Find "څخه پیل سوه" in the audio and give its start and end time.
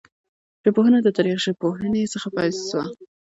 2.13-2.83